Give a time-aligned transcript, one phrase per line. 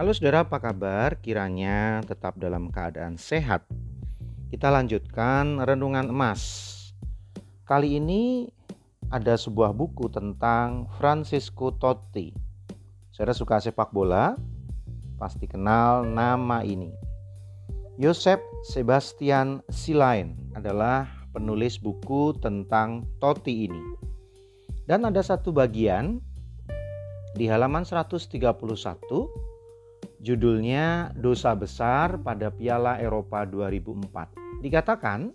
[0.00, 1.20] Halo saudara, apa kabar?
[1.20, 3.68] Kiranya tetap dalam keadaan sehat.
[4.48, 6.40] Kita lanjutkan renungan emas.
[7.68, 8.48] Kali ini
[9.12, 12.32] ada sebuah buku tentang Francisco Totti.
[13.12, 14.40] Saudara suka sepak bola?
[15.20, 16.96] Pasti kenal nama ini.
[18.00, 18.40] Joseph
[18.72, 23.84] Sebastian Silain adalah penulis buku tentang Totti ini.
[24.88, 26.24] Dan ada satu bagian
[27.36, 28.40] di halaman 131
[30.20, 34.60] Judulnya Dosa Besar pada Piala Eropa 2004.
[34.60, 35.32] Dikatakan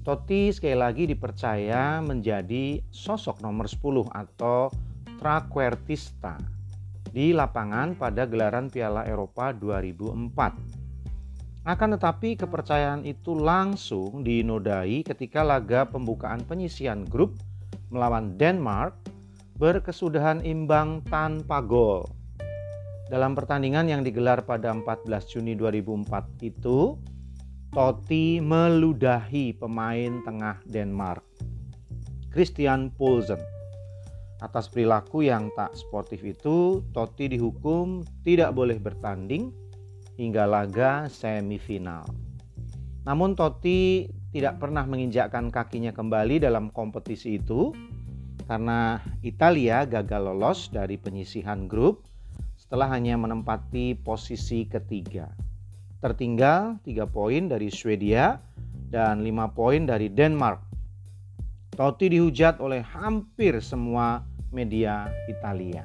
[0.00, 4.70] Totti sekali lagi dipercaya menjadi sosok nomor 10 atau
[5.20, 6.40] traquartista
[7.10, 11.68] di lapangan pada gelaran Piala Eropa 2004.
[11.68, 17.36] Akan tetapi kepercayaan itu langsung dinodai ketika laga pembukaan penyisian grup
[17.92, 18.96] melawan Denmark
[19.60, 22.08] berkesudahan imbang tanpa gol
[23.10, 26.94] dalam pertandingan yang digelar pada 14 Juni 2004 itu,
[27.74, 31.26] Totti meludahi pemain tengah Denmark,
[32.30, 33.42] Christian Poulsen.
[34.38, 39.50] Atas perilaku yang tak sportif itu, Totti dihukum tidak boleh bertanding
[40.14, 42.06] hingga laga semifinal.
[43.02, 47.74] Namun Totti tidak pernah menginjakkan kakinya kembali dalam kompetisi itu
[48.46, 52.09] karena Italia gagal lolos dari penyisihan grup
[52.70, 55.26] setelah hanya menempati posisi ketiga.
[55.98, 58.38] Tertinggal 3 poin dari Swedia
[58.94, 60.62] dan 5 poin dari Denmark.
[61.74, 64.22] Totti dihujat oleh hampir semua
[64.54, 65.82] media Italia.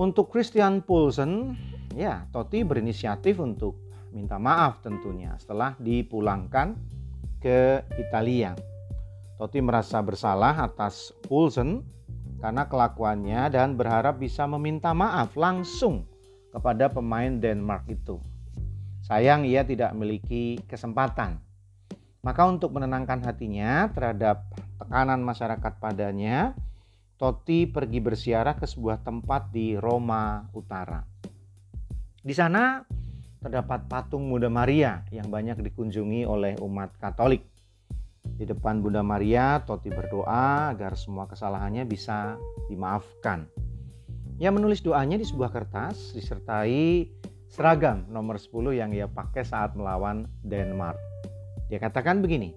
[0.00, 1.52] Untuk Christian Poulsen,
[1.92, 3.76] ya Totti berinisiatif untuk
[4.08, 6.72] minta maaf tentunya setelah dipulangkan
[7.44, 8.56] ke Italia.
[9.36, 11.97] Totti merasa bersalah atas Poulsen
[12.38, 16.06] karena kelakuannya dan berharap bisa meminta maaf langsung
[16.54, 18.22] kepada pemain Denmark itu.
[19.04, 21.38] Sayang ia tidak memiliki kesempatan.
[22.22, 24.42] Maka untuk menenangkan hatinya terhadap
[24.78, 26.52] tekanan masyarakat padanya,
[27.18, 31.02] Totti pergi bersiarah ke sebuah tempat di Roma Utara.
[32.22, 32.78] Di sana
[33.42, 37.42] terdapat patung Bunda Maria yang banyak dikunjungi oleh umat Katolik.
[38.38, 42.38] Di depan Bunda Maria, Toti berdoa agar semua kesalahannya bisa
[42.70, 43.50] dimaafkan.
[44.38, 47.10] Ia menulis doanya di sebuah kertas disertai
[47.50, 50.94] seragam nomor 10 yang ia pakai saat melawan Denmark.
[51.66, 52.54] Dia katakan begini,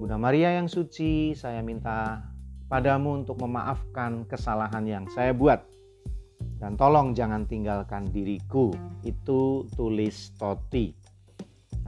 [0.00, 2.24] Bunda Maria yang suci, saya minta
[2.72, 5.60] padamu untuk memaafkan kesalahan yang saya buat.
[6.56, 8.72] Dan tolong jangan tinggalkan diriku.
[9.04, 10.99] Itu tulis Toti.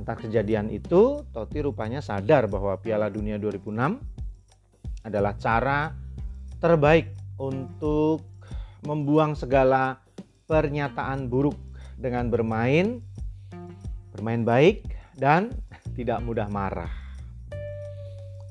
[0.00, 4.00] Atas kejadian itu, Totti rupanya sadar bahwa Piala Dunia 2006
[5.04, 5.92] adalah cara
[6.62, 8.22] terbaik untuk
[8.86, 10.02] membuang segala
[10.46, 11.58] pernyataan buruk
[11.98, 13.02] dengan bermain
[14.12, 14.84] bermain baik
[15.16, 15.50] dan
[15.94, 16.90] tidak mudah marah.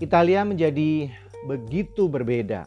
[0.02, 1.14] Italia menjadi
[1.46, 2.66] begitu berbeda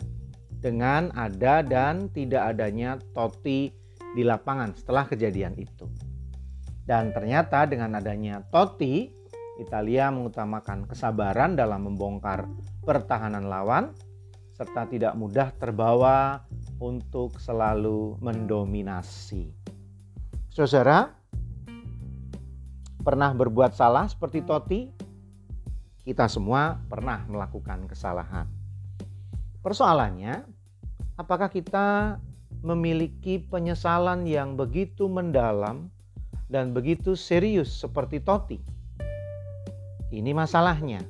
[0.63, 3.75] dengan ada dan tidak adanya Totti
[4.15, 5.91] di lapangan setelah kejadian itu.
[6.85, 9.09] Dan ternyata dengan adanya Totti,
[9.57, 12.45] Italia mengutamakan kesabaran dalam membongkar
[12.85, 13.97] pertahanan lawan
[14.55, 16.47] serta tidak mudah terbawa
[16.79, 19.51] untuk selalu mendominasi.
[20.53, 21.11] Saudara,
[23.03, 24.81] pernah berbuat salah seperti Totti?
[26.07, 28.47] Kita semua pernah melakukan kesalahan.
[29.65, 30.45] Persoalannya,
[31.17, 32.21] apakah kita
[32.61, 35.94] memiliki penyesalan yang begitu mendalam
[36.55, 38.63] dan begitu serius seperti Toti.
[40.15, 41.03] Ini masalahnya.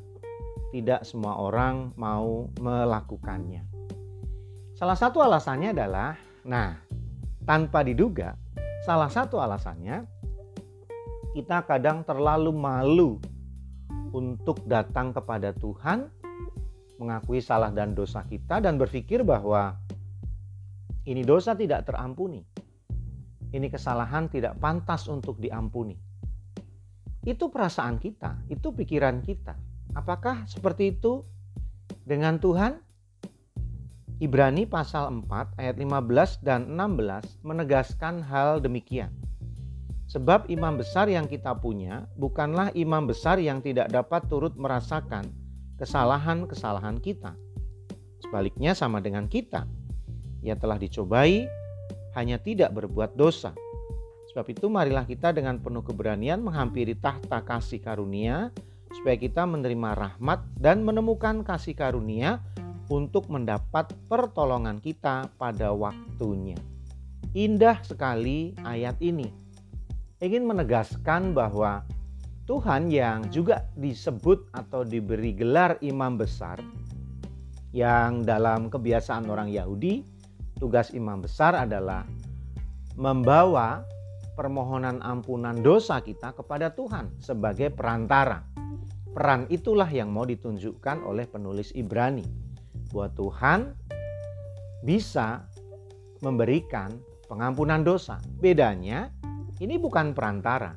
[0.73, 3.61] Tidak semua orang mau melakukannya.
[4.73, 6.17] Salah satu alasannya adalah,
[6.49, 6.81] nah,
[7.45, 8.35] tanpa diduga,
[8.89, 10.09] salah satu alasannya
[11.37, 13.21] kita kadang terlalu malu
[14.17, 16.09] untuk datang kepada Tuhan,
[16.97, 19.77] mengakui salah dan dosa kita, dan berpikir bahwa
[21.05, 22.54] ini dosa tidak terampuni
[23.55, 25.95] ini kesalahan tidak pantas untuk diampuni.
[27.23, 29.55] Itu perasaan kita, itu pikiran kita.
[29.95, 31.23] Apakah seperti itu
[32.03, 32.83] dengan Tuhan?
[34.19, 39.11] Ibrani pasal 4 ayat 15 dan 16 menegaskan hal demikian.
[40.11, 45.31] Sebab imam besar yang kita punya bukanlah imam besar yang tidak dapat turut merasakan
[45.81, 47.35] kesalahan-kesalahan kita.
[48.23, 49.67] Sebaliknya sama dengan kita.
[50.45, 51.64] Ia telah dicobai
[52.15, 53.55] hanya tidak berbuat dosa.
[54.33, 58.51] Sebab itu marilah kita dengan penuh keberanian menghampiri tahta kasih karunia
[58.91, 62.43] supaya kita menerima rahmat dan menemukan kasih karunia
[62.91, 66.59] untuk mendapat pertolongan kita pada waktunya.
[67.35, 69.27] Indah sekali ayat ini.
[70.23, 71.83] Ingin menegaskan bahwa
[72.45, 76.61] Tuhan yang juga disebut atau diberi gelar imam besar
[77.75, 80.14] yang dalam kebiasaan orang Yahudi
[80.59, 82.07] tugas imam besar adalah
[82.95, 83.83] membawa
[84.35, 88.43] permohonan ampunan dosa kita kepada Tuhan sebagai perantara.
[89.15, 92.27] Peran itulah yang mau ditunjukkan oleh penulis Ibrani.
[92.91, 93.61] Bahwa Tuhan
[94.83, 95.47] bisa
[96.19, 96.99] memberikan
[97.31, 98.19] pengampunan dosa.
[98.43, 99.11] Bedanya,
[99.63, 100.75] ini bukan perantara,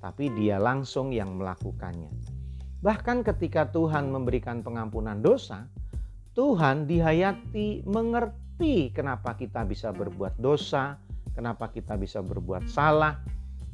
[0.00, 2.08] tapi dia langsung yang melakukannya.
[2.80, 5.68] Bahkan ketika Tuhan memberikan pengampunan dosa,
[6.36, 7.84] Tuhan dihayati
[8.54, 10.94] mengerti kenapa kita bisa berbuat dosa,
[11.34, 13.18] kenapa kita bisa berbuat salah,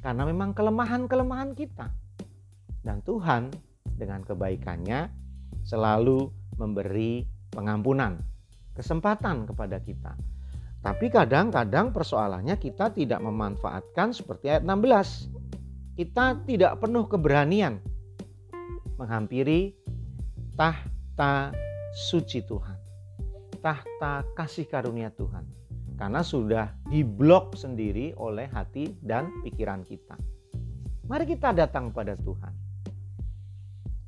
[0.00, 1.93] karena memang kelemahan-kelemahan kita.
[2.81, 3.53] Dan Tuhan
[3.85, 5.12] dengan kebaikannya
[5.69, 8.25] selalu memberi pengampunan,
[8.73, 10.17] kesempatan kepada kita.
[10.81, 16.00] Tapi kadang-kadang persoalannya kita tidak memanfaatkan seperti ayat 16.
[16.00, 17.85] Kita tidak penuh keberanian
[18.97, 19.77] menghampiri
[20.56, 21.53] tahta
[21.93, 22.80] suci Tuhan.
[23.60, 25.44] Tahta kasih karunia Tuhan.
[26.00, 30.16] Karena sudah diblok sendiri oleh hati dan pikiran kita.
[31.04, 32.54] Mari kita datang pada Tuhan.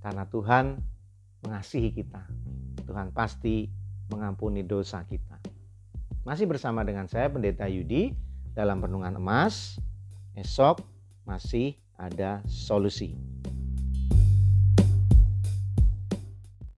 [0.01, 0.81] Karena Tuhan
[1.45, 2.25] mengasihi kita.
[2.89, 3.69] Tuhan pasti
[4.09, 5.37] mengampuni dosa kita.
[6.25, 8.17] Masih bersama dengan saya Pendeta Yudi
[8.57, 9.77] dalam renungan emas.
[10.33, 10.81] Esok
[11.29, 13.15] masih ada solusi.